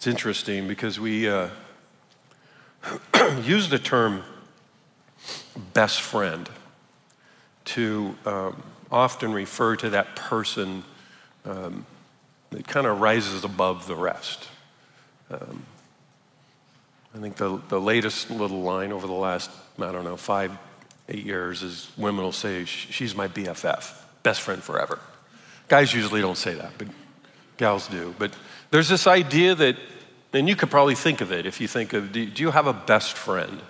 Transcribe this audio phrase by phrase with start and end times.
[0.00, 1.50] It's interesting because we uh,
[3.42, 4.22] use the term
[5.74, 6.48] best friend
[7.66, 10.84] to um, often refer to that person
[11.44, 11.84] um,
[12.48, 14.48] that kind of rises above the rest.
[15.30, 15.66] Um,
[17.14, 20.56] I think the, the latest little line over the last, I don't know, five,
[21.10, 23.92] eight years is women will say, She's my BFF,
[24.22, 24.98] best friend forever.
[25.68, 26.88] Guys usually don't say that, but
[27.58, 28.14] gals do.
[28.18, 28.34] But
[28.70, 29.76] there's this idea that,
[30.32, 32.72] and you could probably think of it if you think of, do you have a
[32.72, 33.60] best friend?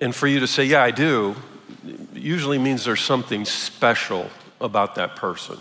[0.00, 1.34] And for you to say, Yeah, I do,
[2.14, 4.30] usually means there's something special
[4.60, 5.58] about that person.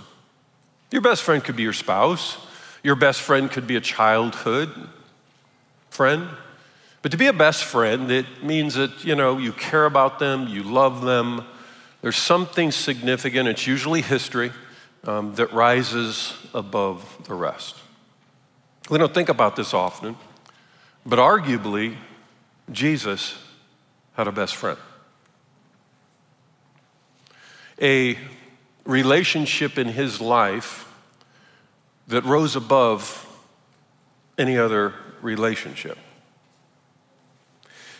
[0.91, 2.37] Your best friend could be your spouse,
[2.83, 4.69] your best friend could be a childhood
[5.89, 6.29] friend.
[7.01, 10.47] But to be a best friend, it means that, you know, you care about them,
[10.47, 11.45] you love them.
[12.01, 14.51] There's something significant, it's usually history,
[15.03, 17.75] um, that rises above the rest.
[18.89, 20.15] We don't think about this often,
[21.05, 21.95] but arguably,
[22.71, 23.37] Jesus
[24.13, 24.77] had a best friend.
[27.81, 28.17] A
[28.85, 30.91] relationship in his life
[32.07, 33.21] that rose above
[34.37, 35.97] any other relationship.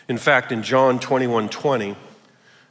[0.07, 1.95] In fact, in John 21 20,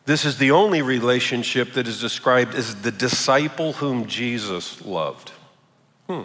[0.06, 5.30] this is the only relationship that is described as the disciple whom Jesus loved.
[6.08, 6.22] Hmm.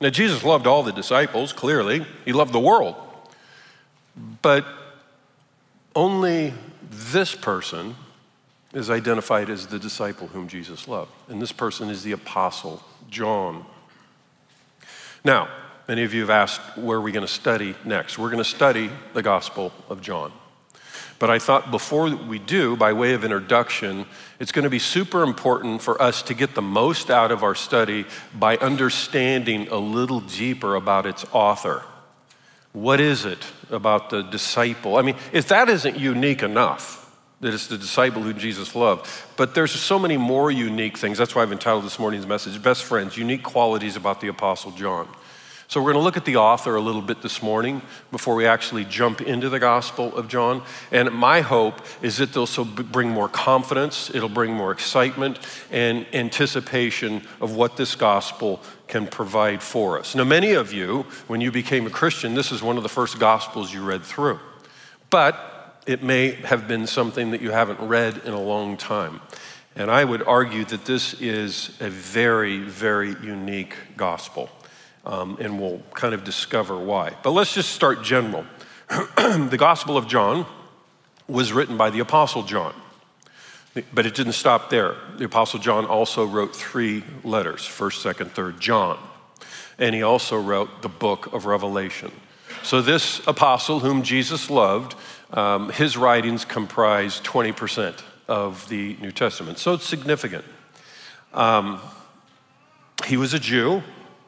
[0.00, 2.06] Now, Jesus loved all the disciples, clearly.
[2.24, 2.94] He loved the world.
[4.42, 4.64] But
[5.94, 6.54] only
[6.90, 7.96] this person
[8.72, 11.10] is identified as the disciple whom Jesus loved.
[11.28, 13.64] And this person is the apostle John.
[15.24, 15.48] Now,
[15.88, 18.18] many of you have asked where are we going to study next?
[18.18, 20.32] We're going to study the Gospel of John.
[21.18, 24.06] But I thought before we do, by way of introduction,
[24.38, 27.56] it's going to be super important for us to get the most out of our
[27.56, 31.82] study by understanding a little deeper about its author.
[32.72, 34.96] What is it about the disciple?
[34.96, 37.04] I mean, if that isn't unique enough,
[37.40, 39.08] that it's the disciple who Jesus loved.
[39.36, 41.18] But there's so many more unique things.
[41.18, 45.08] That's why I've entitled this morning's message, Best Friends, Unique Qualities About the Apostle John.
[45.70, 48.46] So, we're going to look at the author a little bit this morning before we
[48.46, 50.62] actually jump into the Gospel of John.
[50.90, 55.38] And my hope is that this will bring more confidence, it'll bring more excitement
[55.70, 60.14] and anticipation of what this Gospel can provide for us.
[60.14, 63.18] Now, many of you, when you became a Christian, this is one of the first
[63.18, 64.40] Gospels you read through.
[65.10, 69.20] But it may have been something that you haven't read in a long time.
[69.76, 74.48] And I would argue that this is a very, very unique gospel
[75.08, 77.14] um, and we'll kind of discover why.
[77.22, 78.44] But let's just start general.
[78.88, 80.46] the Gospel of John
[81.26, 82.74] was written by the Apostle John,
[83.92, 84.94] but it didn't stop there.
[85.16, 88.98] The Apostle John also wrote three letters first, second, third John.
[89.78, 92.12] And he also wrote the book of Revelation.
[92.62, 94.96] So, this apostle, whom Jesus loved,
[95.32, 99.58] um, his writings comprise 20% of the New Testament.
[99.58, 100.44] So, it's significant.
[101.32, 101.80] Um,
[103.06, 103.82] he was a Jew,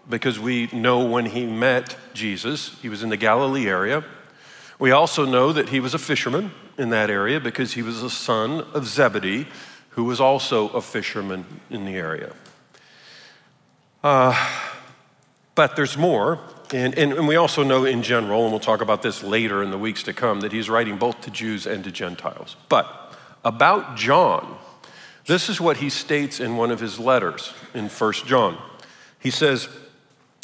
[0.09, 4.05] because we know when he met Jesus, he was in the Galilee area.
[4.79, 8.11] We also know that he was a fisherman in that area because he was a
[8.11, 9.47] son of Zebedee,
[9.91, 12.33] who was also a fisherman in the area.
[14.03, 14.35] Uh,
[15.55, 16.39] but there's more.
[16.73, 19.71] And, and, and, we also know in general, and we'll talk about this later in
[19.71, 22.57] the weeks to come, that he's writing both to Jews and to Gentiles.
[22.69, 24.57] But about John,
[25.27, 28.57] this is what he states in one of his letters in 1 John.
[29.19, 29.69] He says,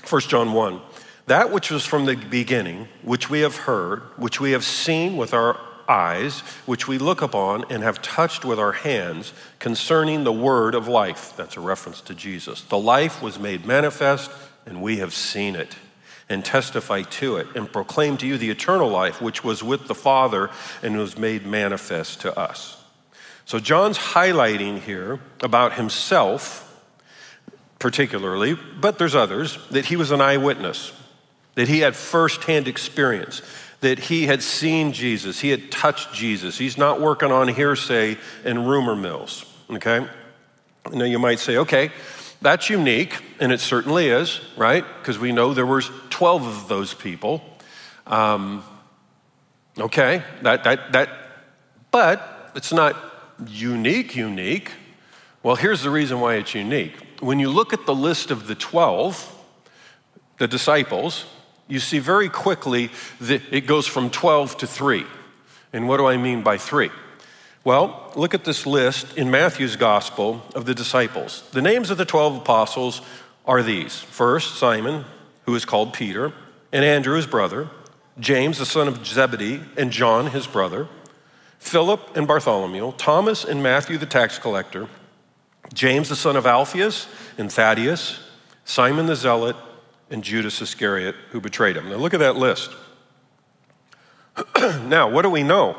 [0.09, 0.81] 1 John 1.
[1.27, 5.35] That which was from the beginning, which we have heard, which we have seen with
[5.35, 5.59] our
[5.89, 10.89] eyes, which we look upon and have touched with our hands concerning the word of
[10.89, 11.35] life.
[11.37, 12.63] That's a reference to Jesus.
[12.63, 14.31] The life was made manifest,
[14.65, 15.77] and we have seen it
[16.29, 19.95] and testify to it and proclaim to you the eternal life which was with the
[19.95, 20.51] Father
[20.83, 22.83] and was made manifest to us.
[23.45, 26.66] So, John's highlighting here about himself
[27.87, 30.93] particularly, but there's others, that he was an eyewitness,
[31.55, 33.43] that he had firsthand experience,
[33.81, 36.59] that he had seen Jesus, he had touched Jesus.
[36.59, 40.05] He's not working on hearsay and rumor mills, okay?
[40.93, 41.93] Now you might say, okay,
[42.43, 44.85] that's unique, and it certainly is, right?
[44.99, 47.41] Because we know there was 12 of those people.
[48.05, 48.65] Um,
[49.79, 51.09] okay, that, that, that,
[51.93, 52.97] but it's not
[53.47, 54.73] unique, unique.
[55.45, 58.55] Well, here's the reason why it's unique when you look at the list of the
[58.55, 59.33] 12,
[60.39, 61.25] the disciples,
[61.69, 62.91] you see very quickly
[63.21, 65.05] that it goes from 12 to 3.
[65.73, 66.91] And what do I mean by 3?
[67.65, 71.43] Well, look at this list in Matthew's gospel of the disciples.
[71.53, 73.03] The names of the 12 apostles
[73.45, 75.05] are these first, Simon,
[75.45, 76.33] who is called Peter,
[76.73, 77.69] and Andrew, his brother,
[78.21, 80.89] James, the son of Zebedee, and John, his brother,
[81.59, 84.89] Philip and Bartholomew, Thomas and Matthew, the tax collector,
[85.73, 87.09] James, the son of Alphaeus,
[87.39, 88.21] and Thaddeus,
[88.65, 89.57] Simon the zealot,
[90.11, 91.89] and Judas Iscariot, who betrayed him.
[91.89, 92.71] Now look at that list.
[94.85, 95.77] now, what do we know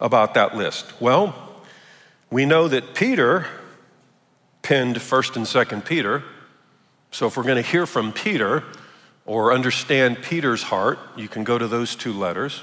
[0.00, 1.00] about that list?
[1.00, 1.34] Well,
[2.30, 3.46] we know that Peter
[4.62, 6.22] penned 1st and 2nd Peter.
[7.10, 8.64] So if we're going to hear from Peter
[9.26, 12.62] or understand Peter's heart, you can go to those two letters.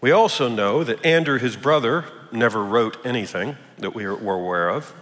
[0.00, 4.92] We also know that Andrew, his brother, never wrote anything that we were aware of.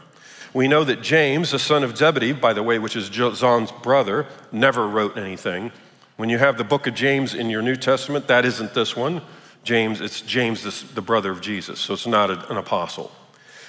[0.56, 4.26] We know that James, the son of Zebedee, by the way, which is John's brother,
[4.50, 5.70] never wrote anything.
[6.16, 9.20] When you have the book of James in your New Testament, that isn't this one.
[9.64, 10.62] James, it's James,
[10.94, 13.12] the brother of Jesus, so it's not an apostle.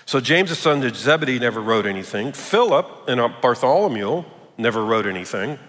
[0.06, 2.31] So James, the son of Zebedee, never wrote anything.
[2.31, 4.24] Philip and Bartholomew
[4.57, 5.60] never wrote anything.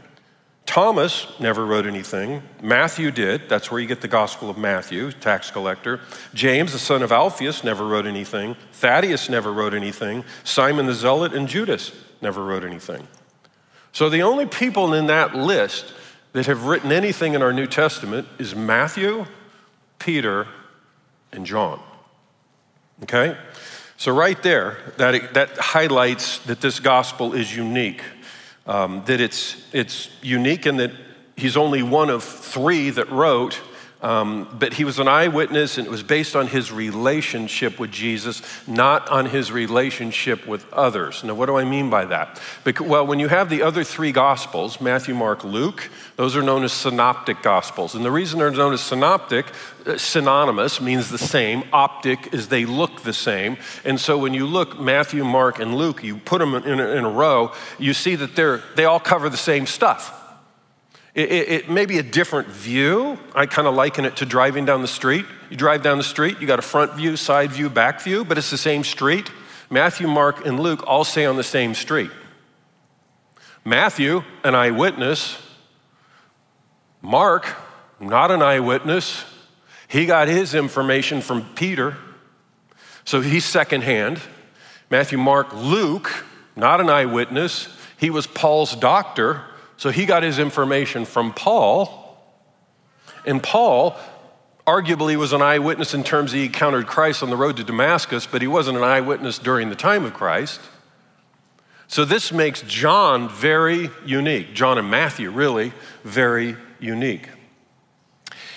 [0.69, 2.43] Thomas never wrote anything.
[2.61, 3.49] Matthew did.
[3.49, 5.99] That's where you get the Gospel of Matthew, tax collector.
[6.35, 8.55] James, the son of Alphaeus, never wrote anything.
[8.73, 10.25] Thaddeus never wrote anything.
[10.45, 13.09] Simon the Zealot and Judas never wrote anything.
[13.93, 15.95] So the only people in that list
[16.35, 19.25] that have written anything in our New Testament is Matthew,
[19.99, 20.47] Peter,
[21.33, 21.81] and John.
[23.05, 23.39] Okay?
[23.97, 28.03] So, right there, that, that highlights that this gospel is unique
[28.69, 30.93] um, that it's, it's unique in that
[31.37, 33.61] he's only one of three that wrote,
[34.01, 38.43] um, but he was an eyewitness and it was based on his relationship with Jesus,
[38.69, 41.25] not on his relationship with others.
[41.25, 42.41] Now, what do I mean by that?
[42.63, 46.63] Because, well, when you have the other three gospels, Matthew, Mark, Luke, those are known
[46.63, 47.97] as synoptic gospels.
[47.97, 49.47] And the reason they're known as synoptic,
[49.85, 53.57] uh, synonymous means the same, optic is they look the same.
[53.85, 57.05] And so when you look Matthew, Mark, and Luke, you put them in a, in
[57.05, 60.15] a row, you see that they're, they all cover the same stuff.
[61.19, 63.19] It, it, it may be a different view.
[63.35, 65.27] I kind of liken it to driving down the street.
[65.51, 68.39] You drive down the street, you got a front view, side view, back view, but
[68.39, 69.29] it's the same street.
[69.69, 72.13] Matthew, Mark, and Luke all stay on the same street.
[73.65, 75.43] Matthew, an eyewitness,
[77.03, 77.53] Mark,
[77.99, 79.25] not an eyewitness,
[79.89, 81.97] he got his information from Peter,
[83.05, 84.21] so he's secondhand.
[84.89, 86.25] Matthew, Mark, Luke,
[86.55, 89.43] not an eyewitness, he was Paul's doctor,
[89.79, 92.19] so he got his information from Paul.
[93.25, 93.97] And Paul
[94.67, 98.43] arguably was an eyewitness in terms he encountered Christ on the road to Damascus, but
[98.43, 100.61] he wasn't an eyewitness during the time of Christ.
[101.87, 104.53] So this makes John very unique.
[104.53, 105.73] John and Matthew, really,
[106.05, 107.29] very unique.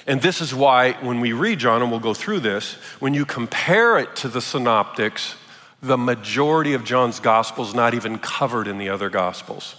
[0.07, 3.25] And this is why, when we read John, and we'll go through this, when you
[3.25, 5.35] compare it to the synoptics,
[5.81, 9.75] the majority of John's gospel is not even covered in the other gospels.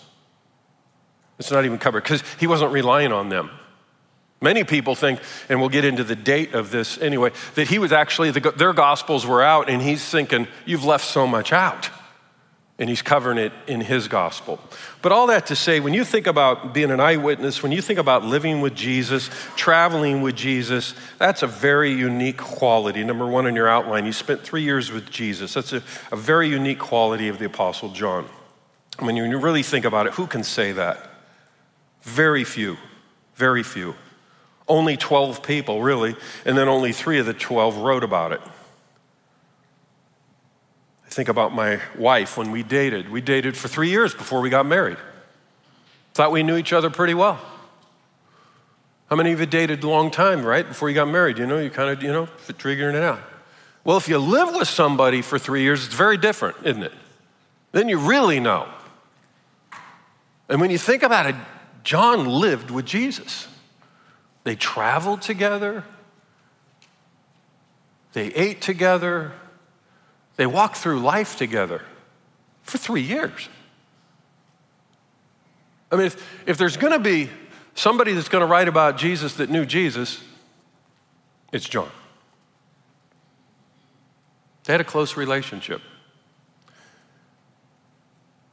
[1.44, 3.50] It's not even covered because he wasn't relying on them.
[4.40, 7.92] Many people think, and we'll get into the date of this anyway, that he was
[7.92, 11.90] actually, the, their gospels were out, and he's thinking, You've left so much out
[12.82, 14.58] and he's covering it in his gospel.
[15.02, 18.00] But all that to say, when you think about being an eyewitness, when you think
[18.00, 23.04] about living with Jesus, traveling with Jesus, that's a very unique quality.
[23.04, 25.54] Number one in your outline, you spent three years with Jesus.
[25.54, 28.28] That's a, a very unique quality of the Apostle John.
[28.98, 31.11] When you really think about it, who can say that?
[32.02, 32.76] Very few,
[33.34, 33.94] very few.
[34.68, 38.40] Only 12 people, really, and then only three of the 12 wrote about it
[41.12, 43.10] I think about my wife when we dated.
[43.10, 44.96] We dated for three years before we got married.
[46.14, 47.38] Thought we knew each other pretty well.
[49.10, 51.36] How many of you dated a long time, right, before you got married?
[51.36, 53.20] You know, you kind of, you know, figuring it out.
[53.84, 56.94] Well, if you live with somebody for three years, it's very different, isn't it?
[57.72, 58.66] Then you really know.
[60.48, 61.34] And when you think about it,
[61.84, 63.48] John lived with Jesus.
[64.44, 65.84] They traveled together,
[68.12, 69.32] they ate together,
[70.36, 71.82] they walked through life together
[72.62, 73.48] for three years.
[75.90, 77.30] I mean, if, if there's going to be
[77.74, 80.22] somebody that's going to write about Jesus that knew Jesus,
[81.52, 81.90] it's John.
[84.64, 85.82] They had a close relationship.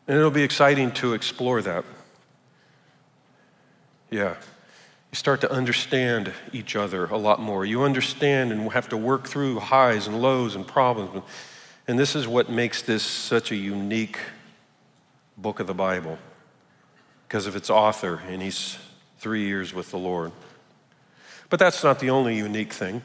[0.08, 1.86] And it'll be exciting to explore that.
[4.10, 4.36] Yeah.
[5.12, 7.66] You start to understand each other a lot more.
[7.66, 11.24] You understand and have to work through highs and lows and problems.
[11.88, 14.20] And this is what makes this such a unique
[15.38, 16.20] book of the Bible
[17.28, 18.78] because of its author, and he's
[19.20, 20.32] three years with the Lord.
[21.50, 23.02] But that's not the only unique thing,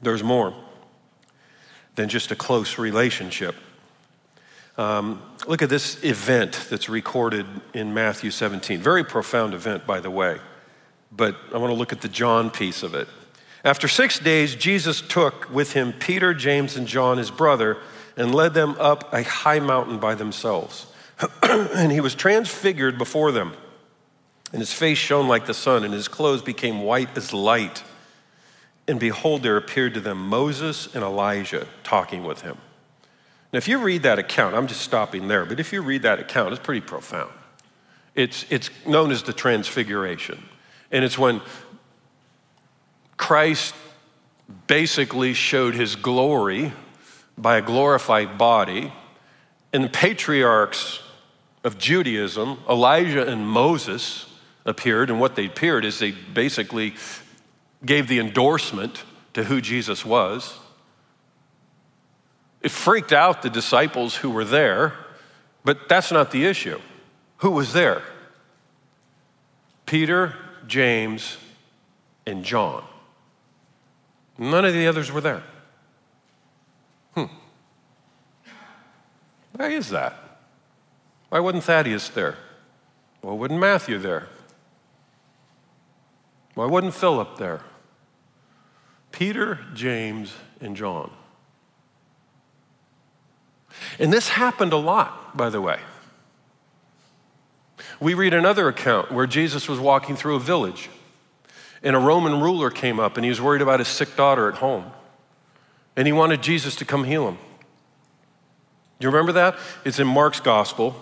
[0.00, 0.54] there's more
[1.94, 3.54] than just a close relationship.
[4.78, 8.80] Um, look at this event that's recorded in Matthew 17.
[8.80, 10.38] Very profound event, by the way.
[11.14, 13.06] but I want to look at the John piece of it.
[13.64, 17.76] After six days, Jesus took with him Peter, James, and John, his brother,
[18.16, 20.86] and led them up a high mountain by themselves.
[21.42, 23.54] and he was transfigured before them,
[24.52, 27.84] and his face shone like the sun, and his clothes became white as light.
[28.88, 32.56] And behold, there appeared to them Moses and Elijah talking with him.
[33.52, 36.18] Now, if you read that account, I'm just stopping there, but if you read that
[36.18, 37.32] account, it's pretty profound.
[38.14, 40.42] It's, it's known as the Transfiguration.
[40.90, 41.40] And it's when
[43.16, 43.74] Christ
[44.66, 46.72] basically showed his glory
[47.36, 48.92] by a glorified body.
[49.72, 51.00] And the patriarchs
[51.64, 54.26] of Judaism, Elijah and Moses,
[54.64, 55.10] appeared.
[55.10, 56.94] And what they appeared is they basically
[57.84, 59.04] gave the endorsement
[59.34, 60.58] to who Jesus was.
[62.62, 64.94] It freaked out the disciples who were there,
[65.64, 66.80] but that's not the issue.
[67.38, 68.02] Who was there?
[69.84, 70.34] Peter,
[70.66, 71.36] James,
[72.24, 72.84] and John.
[74.38, 75.42] None of the others were there.
[77.14, 77.24] Hmm.
[79.54, 80.14] Why is that?
[81.28, 82.36] Why wasn't Thaddeus there?
[83.22, 84.28] Why wasn't Matthew there?
[86.54, 87.60] Why wasn't Philip there?
[89.10, 91.10] Peter, James, and John.
[93.98, 95.78] And this happened a lot, by the way.
[98.00, 100.90] We read another account where Jesus was walking through a village,
[101.82, 104.56] and a Roman ruler came up, and he was worried about his sick daughter at
[104.56, 104.90] home.
[105.96, 107.38] And he wanted Jesus to come heal him.
[108.98, 109.56] You remember that?
[109.84, 110.94] It's in Mark's gospel,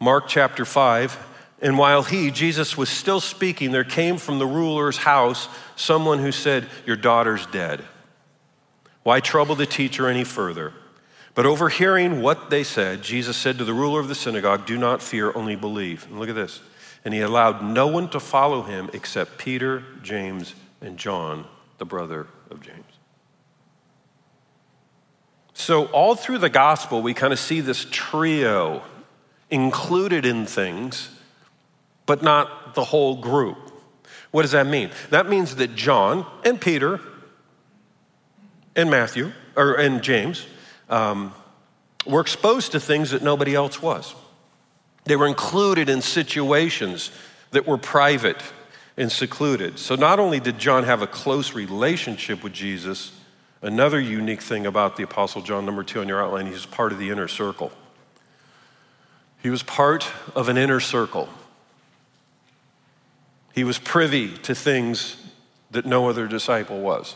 [0.00, 1.26] Mark chapter 5.
[1.60, 6.30] And while he, Jesus, was still speaking, there came from the ruler's house someone who
[6.30, 7.84] said, Your daughter's dead.
[9.02, 10.72] Why trouble the teacher any further?
[11.38, 15.00] But overhearing what they said, Jesus said to the ruler of the synagogue, Do not
[15.00, 16.04] fear, only believe.
[16.10, 16.60] And look at this.
[17.04, 21.46] And he allowed no one to follow him except Peter, James, and John,
[21.78, 22.82] the brother of James.
[25.52, 28.82] So, all through the gospel, we kind of see this trio
[29.48, 31.08] included in things,
[32.04, 33.58] but not the whole group.
[34.32, 34.90] What does that mean?
[35.10, 36.98] That means that John and Peter
[38.74, 40.44] and Matthew, or and James,
[40.88, 41.32] um,
[42.06, 44.14] were exposed to things that nobody else was.
[45.04, 47.10] They were included in situations
[47.50, 48.42] that were private
[48.96, 49.78] and secluded.
[49.78, 53.12] So not only did John have a close relationship with Jesus,
[53.62, 56.98] another unique thing about the Apostle John, number two on your outline, he's part of
[56.98, 57.72] the inner circle.
[59.42, 61.28] He was part of an inner circle.
[63.54, 65.16] He was privy to things
[65.70, 67.14] that no other disciple was.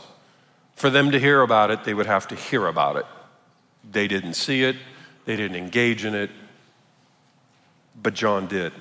[0.76, 3.06] For them to hear about it, they would have to hear about it.
[3.90, 4.76] They didn't see it,
[5.24, 6.30] they didn't engage in it,
[8.00, 8.72] but John did.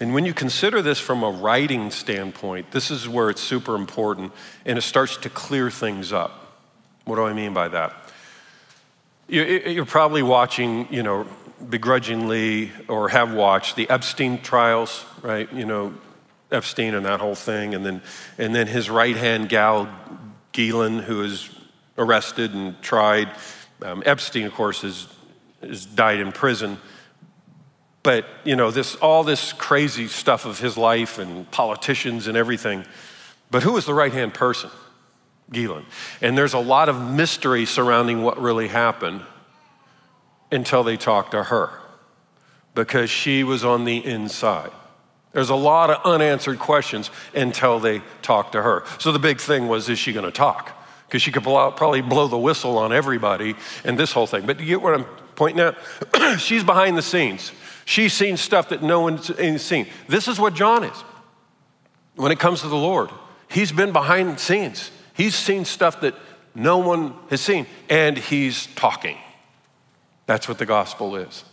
[0.00, 4.32] And when you consider this from a writing standpoint, this is where it's super important
[4.66, 6.58] and it starts to clear things up.
[7.04, 7.94] What do I mean by that?
[9.28, 11.26] You're probably watching, you know,
[11.68, 15.50] begrudgingly or have watched the Epstein trials, right?
[15.52, 15.94] You know,
[16.50, 18.02] Epstein and that whole thing, and then
[18.36, 19.88] and then his right hand gal,
[20.52, 21.48] Ghislaine, who is
[21.96, 23.30] arrested and tried.
[23.82, 25.08] Um, Epstein, of course, has,
[25.60, 26.78] has died in prison.
[28.02, 32.84] But, you know, this, all this crazy stuff of his life and politicians and everything.
[33.50, 34.70] But who was the right hand person?
[35.50, 35.86] Ghislaine.
[36.20, 39.22] And there's a lot of mystery surrounding what really happened
[40.50, 41.70] until they talked to her
[42.74, 44.70] because she was on the inside.
[45.32, 48.84] There's a lot of unanswered questions until they talked to her.
[48.98, 50.83] So the big thing was is she going to talk?
[51.14, 53.54] Because she could blow, probably blow the whistle on everybody
[53.84, 54.44] and this whole thing.
[54.46, 55.04] But do you get what I'm
[55.36, 55.76] pointing at?
[56.40, 57.52] She's behind the scenes.
[57.84, 59.30] She's seen stuff that no one's
[59.62, 59.86] seen.
[60.08, 61.04] This is what John is
[62.16, 63.10] when it comes to the Lord.
[63.48, 64.90] He's been behind the scenes.
[65.12, 66.16] He's seen stuff that
[66.52, 69.16] no one has seen, and he's talking.
[70.26, 71.44] That's what the gospel is.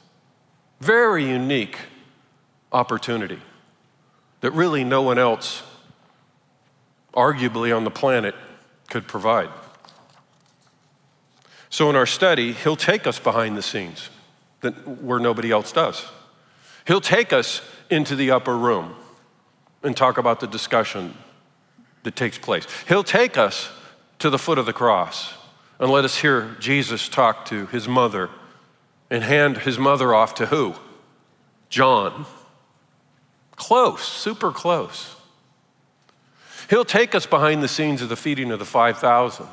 [0.80, 1.77] Very unique
[2.72, 3.39] opportunity
[4.39, 5.62] that really no one else,
[7.13, 8.34] arguably on the planet,
[8.91, 9.50] could provide.
[11.69, 14.10] So, in our study, he'll take us behind the scenes
[15.01, 16.05] where nobody else does.
[16.86, 18.95] He'll take us into the upper room
[19.81, 21.15] and talk about the discussion
[22.03, 22.67] that takes place.
[22.88, 23.71] He'll take us
[24.19, 25.33] to the foot of the cross
[25.79, 28.29] and let us hear Jesus talk to his mother
[29.10, 30.75] and hand his mother off to who?
[31.69, 32.25] John.
[33.55, 35.15] Close, super close.
[36.71, 39.45] He'll take us behind the scenes of the feeding of the 5,000.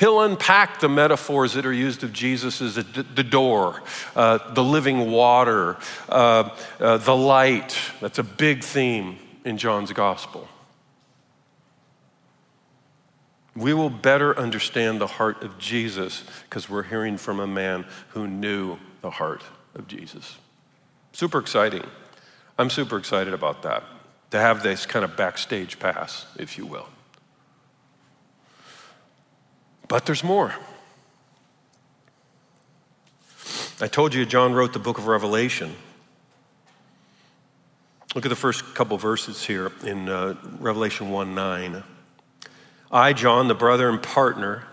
[0.00, 3.82] He'll unpack the metaphors that are used of Jesus as the door,
[4.14, 5.76] uh, the living water,
[6.08, 6.48] uh,
[6.80, 7.78] uh, the light.
[8.00, 10.48] That's a big theme in John's gospel.
[13.54, 18.26] We will better understand the heart of Jesus because we're hearing from a man who
[18.26, 19.42] knew the heart
[19.74, 20.38] of Jesus.
[21.12, 21.84] Super exciting.
[22.58, 23.84] I'm super excited about that,
[24.30, 26.88] to have this kind of backstage pass, if you will.
[29.88, 30.54] But there's more.
[33.80, 35.74] I told you John wrote the book of Revelation.
[38.14, 41.82] Look at the first couple verses here in uh, Revelation 1 9.
[42.90, 44.64] I, John, the brother and partner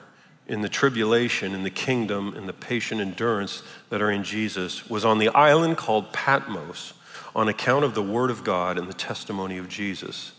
[0.47, 5.05] in the tribulation, in the kingdom, in the patient endurance that are in Jesus, was
[5.05, 6.93] on the island called Patmos
[7.35, 10.33] on account of the word of God and the testimony of Jesus.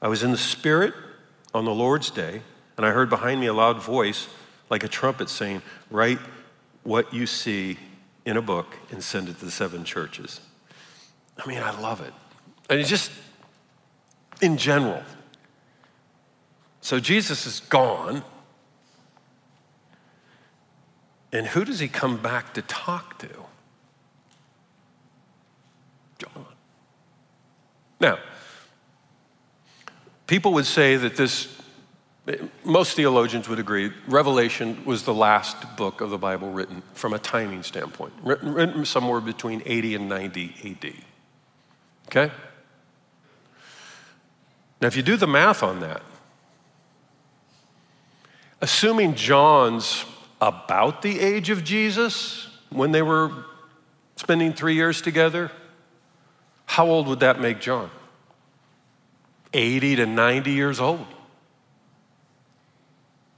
[0.00, 0.94] I was in the Spirit
[1.54, 2.42] on the Lord's day,
[2.76, 4.28] and I heard behind me a loud voice
[4.70, 6.18] like a trumpet saying, Write
[6.84, 7.78] what you see
[8.24, 10.40] in a book and send it to the seven churches.
[11.38, 12.12] I mean, I love it.
[12.68, 13.10] And it's just
[14.40, 15.02] in general,
[16.80, 18.22] so Jesus is gone.
[21.32, 23.28] And who does he come back to talk to?
[26.18, 26.46] John.
[28.00, 28.18] Now,
[30.26, 31.60] people would say that this,
[32.64, 37.18] most theologians would agree, Revelation was the last book of the Bible written from a
[37.18, 40.92] timing standpoint, written, somewhere between 80 and 90 AD.
[42.06, 42.32] Okay?
[44.80, 46.02] Now, if you do the math on that,
[48.60, 50.04] Assuming John's
[50.40, 53.30] about the age of Jesus when they were
[54.16, 55.50] spending three years together,
[56.66, 57.90] how old would that make John?
[59.52, 61.06] 80 to 90 years old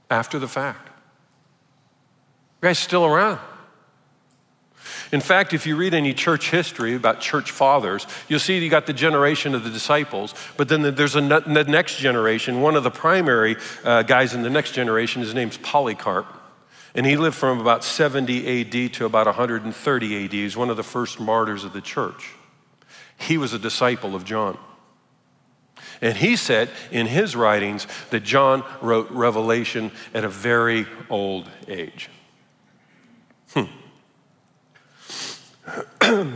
[0.09, 0.89] after the fact.
[2.59, 3.39] The guy's still around.
[5.11, 8.85] In fact, if you read any church history about church fathers, you'll see you got
[8.85, 12.61] the generation of the disciples, but then there's a, the next generation.
[12.61, 16.25] One of the primary uh, guys in the next generation, his name's Polycarp.
[16.93, 20.33] And he lived from about 70 AD to about 130 AD.
[20.33, 22.33] He's one of the first martyrs of the church.
[23.17, 24.57] He was a disciple of John.
[26.01, 32.09] And he said in his writings that John wrote Revelation at a very old age.
[33.53, 33.65] Hmm.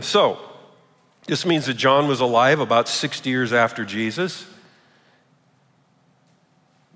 [0.00, 0.38] so,
[1.26, 4.46] this means that John was alive about 60 years after Jesus,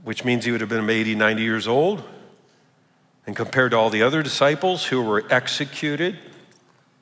[0.04, 2.04] which means he would have been 80, 90 years old.
[3.26, 6.18] And compared to all the other disciples who were executed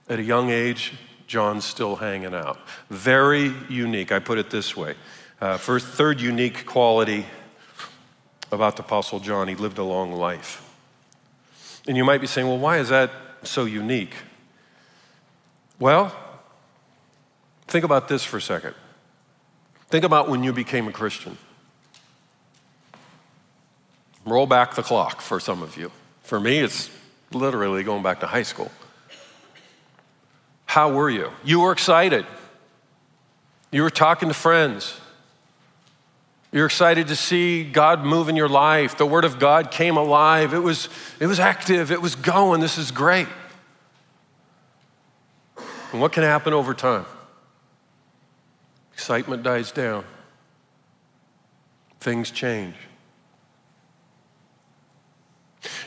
[0.08, 0.94] at a young age,
[1.26, 2.58] John's still hanging out.
[2.90, 4.12] Very unique.
[4.12, 4.94] I put it this way.
[5.40, 7.26] Uh, first, third unique quality
[8.50, 10.64] about the Apostle John, he lived a long life.
[11.86, 13.10] And you might be saying, well, why is that
[13.42, 14.14] so unique?
[15.78, 16.14] Well,
[17.66, 18.74] think about this for a second.
[19.88, 21.38] Think about when you became a Christian.
[24.26, 25.90] Roll back the clock for some of you.
[26.28, 26.90] For me, it's
[27.32, 28.70] literally going back to high school.
[30.66, 31.30] How were you?
[31.42, 32.26] You were excited.
[33.72, 35.00] You were talking to friends.
[36.52, 38.98] You're excited to see God move in your life.
[38.98, 40.52] The Word of God came alive.
[40.52, 41.90] It was, it was active.
[41.90, 42.60] It was going.
[42.60, 43.28] This is great.
[45.92, 47.06] And what can happen over time?
[48.92, 50.04] Excitement dies down,
[52.00, 52.74] things change.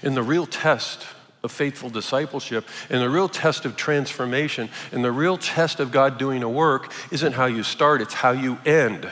[0.03, 1.05] In the real test
[1.43, 6.17] of faithful discipleship, in the real test of transformation, in the real test of God
[6.17, 9.09] doing a work, isn't how you start, it's how you end.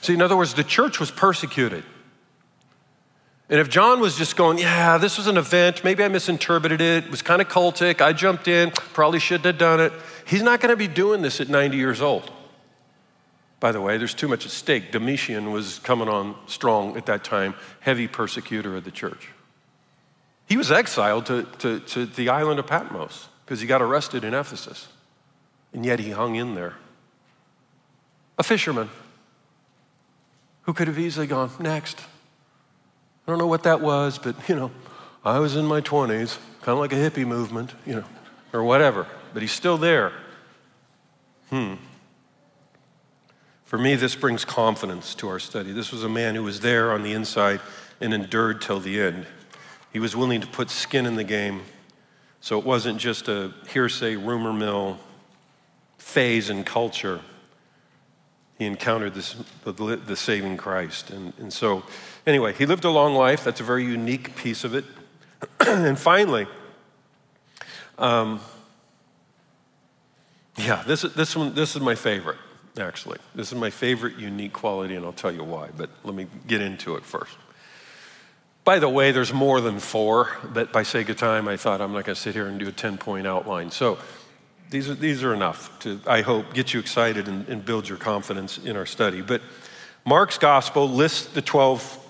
[0.00, 1.84] See, in other words, the church was persecuted.
[3.50, 7.04] And if John was just going, yeah, this was an event, maybe I misinterpreted it,
[7.04, 9.92] it was kind of cultic, I jumped in, probably shouldn't have done it,
[10.26, 12.30] he's not going to be doing this at 90 years old.
[13.60, 14.92] By the way, there's too much at stake.
[14.92, 19.28] Domitian was coming on strong at that time, heavy persecutor of the church.
[20.46, 24.32] He was exiled to, to, to the island of Patmos because he got arrested in
[24.32, 24.88] Ephesus.
[25.72, 26.74] And yet he hung in there.
[28.38, 28.88] A fisherman
[30.62, 32.00] who could have easily gone, next.
[33.26, 34.70] I don't know what that was, but you know,
[35.24, 38.04] I was in my 20s, kind of like a hippie movement, you know,
[38.52, 40.12] or whatever, but he's still there.
[41.50, 41.74] Hmm.
[43.68, 45.72] For me, this brings confidence to our study.
[45.72, 47.60] This was a man who was there on the inside
[48.00, 49.26] and endured till the end.
[49.92, 51.60] He was willing to put skin in the game,
[52.40, 54.98] so it wasn't just a hearsay, rumor mill
[55.98, 57.20] phase in culture.
[58.58, 61.10] he encountered this, the, the saving Christ.
[61.10, 61.82] And, and so,
[62.26, 63.44] anyway, he lived a long life.
[63.44, 64.86] That's a very unique piece of it.
[65.60, 66.46] and finally,
[67.98, 68.40] um,
[70.56, 72.38] yeah, this, this, one, this is my favorite,
[72.78, 73.18] actually.
[73.34, 76.60] This is my favorite unique quality, and I'll tell you why, but let me get
[76.60, 77.36] into it first.
[78.64, 81.92] By the way, there's more than four, but by sake of time, I thought I'm
[81.92, 83.70] not going to sit here and do a 10 point outline.
[83.70, 83.98] So,
[84.70, 87.96] these are, these are enough to, I hope, get you excited and, and build your
[87.96, 89.22] confidence in our study.
[89.22, 89.40] But
[90.04, 92.06] Mark's gospel lists the 12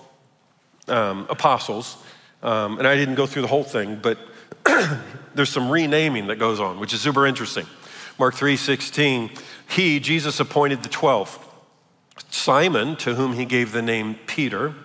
[0.89, 1.97] um, apostles,
[2.43, 4.17] um, and I didn't go through the whole thing, but
[5.35, 7.65] there's some renaming that goes on, which is super interesting.
[8.19, 9.31] Mark 3:16,
[9.69, 11.39] he, Jesus, appointed the 12.
[12.29, 14.75] Simon, to whom he gave the name Peter,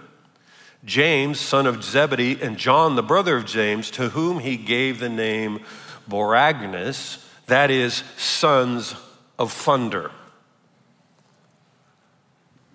[0.84, 5.08] James, son of Zebedee, and John, the brother of James, to whom he gave the
[5.08, 5.60] name
[6.08, 8.94] Boanerges, that is, sons
[9.38, 10.10] of thunder.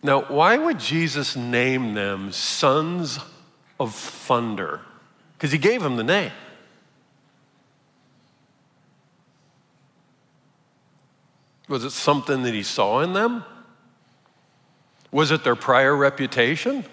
[0.04, 3.20] Now, why would Jesus name them sons
[3.80, 4.82] of thunder?
[5.38, 6.32] Because he gave them the name.
[11.70, 13.46] Was it something that he saw in them?
[15.12, 16.84] Was it their prior reputation?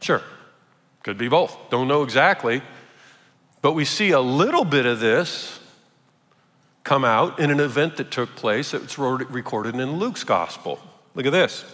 [0.00, 0.22] Sure,
[1.02, 1.56] could be both.
[1.70, 2.62] Don't know exactly.
[3.62, 5.60] But we see a little bit of this
[6.84, 10.80] come out in an event that took place that's recorded in Luke's gospel.
[11.14, 11.64] Look at this.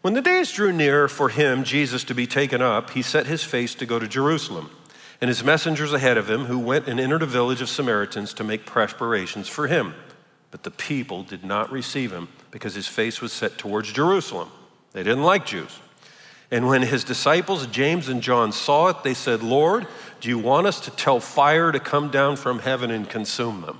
[0.00, 3.44] When the days drew near for him, Jesus, to be taken up, he set his
[3.44, 4.70] face to go to Jerusalem,
[5.20, 8.44] and his messengers ahead of him, who went and entered a village of Samaritans to
[8.44, 9.94] make preparations for him.
[10.50, 14.50] But the people did not receive him because his face was set towards Jerusalem.
[14.92, 15.78] They didn't like Jews.
[16.50, 19.86] And when his disciples, James and John, saw it, they said, Lord,
[20.20, 23.78] do you want us to tell fire to come down from heaven and consume them?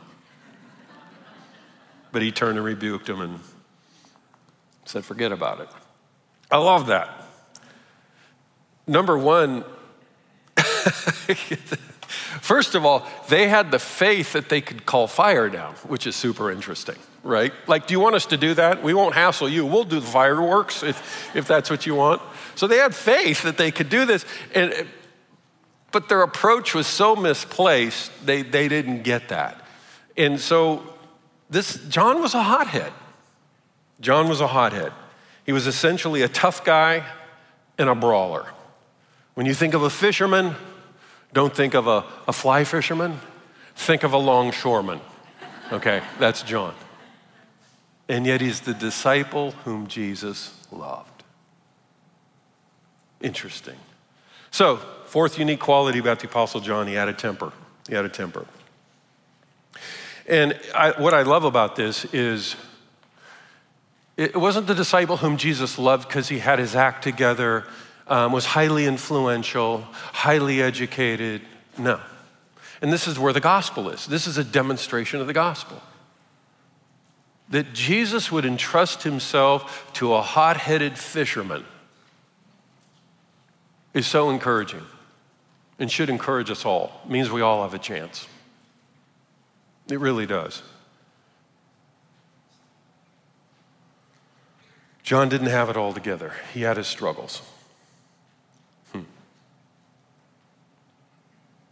[2.13, 3.41] But he turned and rebuked them and
[4.85, 5.69] said, Forget about it.
[6.51, 7.27] I love that.
[8.87, 9.65] Number one,
[12.41, 16.17] first of all, they had the faith that they could call fire down, which is
[16.17, 17.53] super interesting, right?
[17.67, 18.83] Like, do you want us to do that?
[18.83, 19.67] We won't hassle you.
[19.67, 22.23] We'll do the fireworks if, if that's what you want.
[22.55, 24.25] So they had faith that they could do this.
[24.55, 24.87] And,
[25.93, 29.65] but their approach was so misplaced, they, they didn't get that.
[30.17, 30.83] And so
[31.49, 32.93] this, John was a hothead.
[34.01, 34.93] John was a hothead.
[35.45, 37.05] He was essentially a tough guy
[37.77, 38.47] and a brawler.
[39.35, 40.55] When you think of a fisherman,
[41.33, 43.21] don't think of a, a fly fisherman,
[43.75, 45.01] think of a longshoreman.
[45.73, 46.75] Okay, that's John.
[48.09, 51.23] And yet he's the disciple whom Jesus loved.
[53.21, 53.77] Interesting.
[54.51, 57.53] So, fourth unique quality about the Apostle John, he had a temper.
[57.89, 58.47] He had a temper.
[60.27, 62.57] And I, what I love about this is
[64.17, 67.65] it wasn't the disciple whom Jesus loved because he had his act together,
[68.11, 71.43] um, was highly influential, highly educated.
[71.79, 72.01] No.
[72.83, 74.07] And this is where the gospel is.
[74.07, 75.81] This is a demonstration of the gospel.
[77.51, 81.65] That Jesus would entrust himself to a hot headed fisherman
[83.95, 84.83] is so encouraging
[85.79, 87.01] and should encourage us all.
[87.05, 88.27] It means we all have a chance.
[89.89, 90.63] It really does.
[95.03, 97.43] John didn't have it all together, he had his struggles.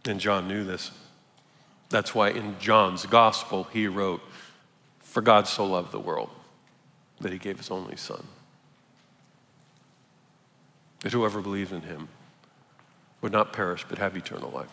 [0.09, 0.89] And John knew this.
[1.89, 4.21] That's why in John's gospel he wrote,
[4.99, 6.31] For God so loved the world
[7.21, 8.25] that he gave his only son
[11.01, 12.07] that whoever believes in him
[13.21, 14.71] would not perish but have eternal life.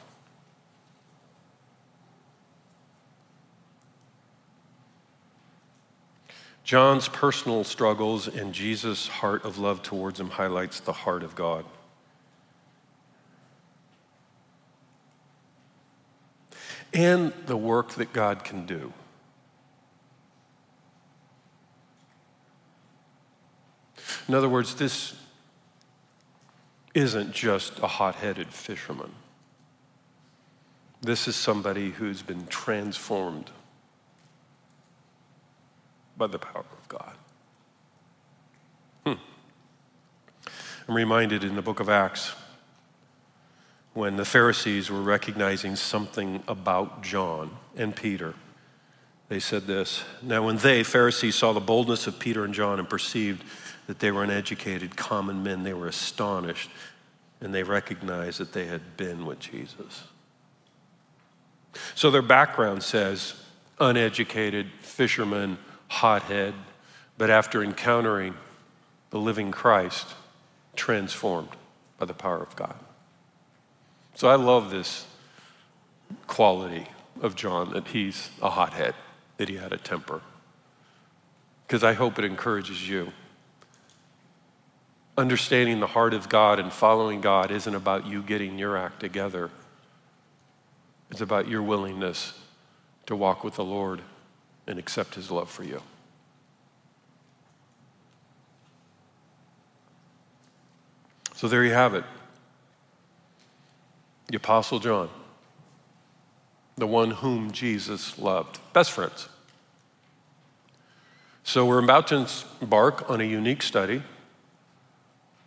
[6.65, 11.65] John's personal struggles and Jesus' heart of love towards him highlights the heart of God.
[16.93, 18.93] And the work that God can do.
[24.29, 25.15] In other words, this
[26.95, 29.13] isn't just a hot headed fisherman.
[31.03, 33.51] This is somebody who's been transformed
[36.17, 37.15] by the power of God.
[39.05, 39.21] Hmm.
[40.89, 42.35] I'm reminded in the book of Acts
[43.97, 48.35] when the Pharisees were recognizing something about John and Peter.
[49.29, 52.89] They said this Now, when they, Pharisees, saw the boldness of Peter and John and
[52.89, 53.43] perceived
[53.87, 55.63] that they were uneducated, common men.
[55.63, 56.71] They were astonished
[57.41, 60.05] and they recognized that they had been with Jesus.
[61.95, 63.35] So their background says
[63.81, 65.57] uneducated, fishermen,
[65.89, 66.55] hothead,
[67.17, 68.35] but after encountering
[69.11, 70.07] the living Christ,
[70.75, 71.51] transformed
[71.99, 72.77] by the power of God.
[74.17, 75.07] So I love this
[76.27, 76.87] quality
[77.21, 78.95] of John that he's a hothead,
[79.37, 80.23] that he had a temper.
[81.67, 83.13] Because I hope it encourages you.
[85.19, 89.51] Understanding the heart of God and following God isn't about you getting your act together.
[91.11, 92.33] It's about your willingness
[93.07, 94.01] to walk with the Lord
[94.67, 95.83] and accept his love for you.
[101.35, 102.05] So there you have it.
[104.29, 105.09] The Apostle John,
[106.77, 108.59] the one whom Jesus loved.
[108.73, 109.29] Best friends.
[111.45, 112.29] So we're about to
[112.61, 114.03] embark on a unique study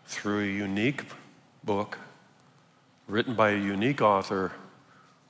[0.05, 1.03] through a unique
[1.63, 1.99] book
[3.07, 4.53] written by a unique author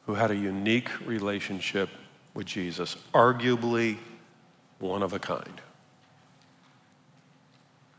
[0.05, 1.89] who had a unique relationship
[2.33, 3.97] with Jesus, arguably
[4.77, 5.61] one of a kind.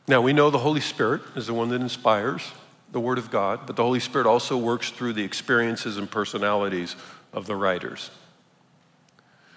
[0.06, 2.52] Now, we know the Holy Spirit is the one that inspires
[2.92, 6.96] the Word of God, but the Holy Spirit also works through the experiences and personalities
[7.32, 8.10] of the writers.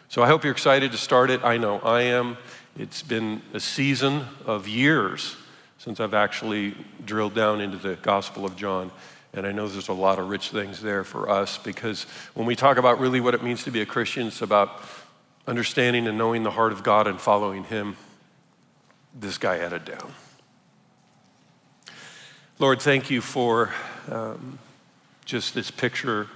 [0.09, 1.43] So I hope you're excited to start it.
[1.43, 2.37] I know I am.
[2.77, 5.35] It's been a season of years
[5.79, 8.91] since I've actually drilled down into the Gospel of John.
[9.33, 12.03] And I know there's a lot of rich things there for us because
[12.35, 14.81] when we talk about really what it means to be a Christian, it's about
[15.47, 17.97] understanding and knowing the heart of God and following Him.
[19.19, 20.13] This guy had it down.
[22.59, 23.73] Lord, thank you for
[24.11, 24.59] um,
[25.25, 26.27] just this picture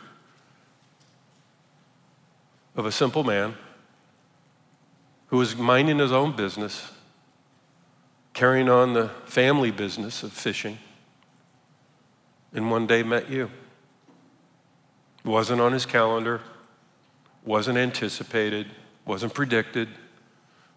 [2.75, 3.55] of a simple man
[5.27, 6.91] who was minding his own business,
[8.33, 10.79] carrying on the family business of fishing,
[12.51, 13.51] and one day met you.
[15.23, 16.41] It wasn't on his calendar,
[17.45, 18.65] wasn't anticipated,
[19.05, 19.87] wasn't predicted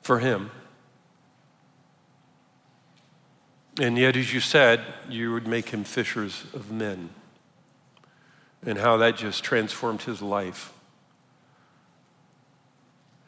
[0.03, 0.50] for him.
[3.81, 7.09] And yet, as you said, you would make him fishers of men.
[8.62, 10.75] And how that just transformed his life.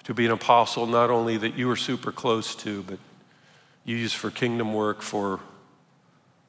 [0.04, 2.98] To be an apostle, not only that you were super close to, but
[3.86, 5.40] used for kingdom work for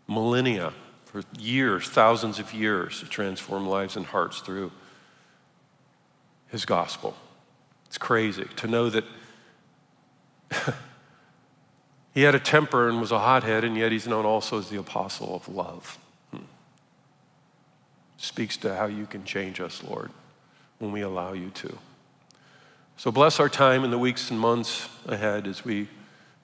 [0.05, 0.73] millennia,
[1.05, 4.73] for years, thousands of years, to transform lives and hearts through
[6.49, 7.15] his gospel.
[7.85, 9.05] It's crazy to know that
[12.13, 14.79] He had a temper and was a hothead, and yet he's known also as the
[14.79, 15.97] apostle of love.
[16.31, 16.43] Hmm.
[18.17, 20.11] Speaks to how you can change us, Lord,
[20.79, 21.77] when we allow you to.
[22.97, 25.87] So bless our time in the weeks and months ahead as we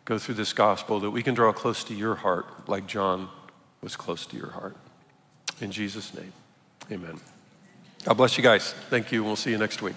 [0.05, 3.29] go through this gospel, that we can draw close to your heart like John
[3.82, 4.75] was close to your heart.
[5.62, 6.34] In Jesus' name,
[6.91, 7.19] amen.
[8.05, 8.73] God bless you guys.
[8.89, 9.23] Thank you.
[9.23, 9.95] We'll see you next week.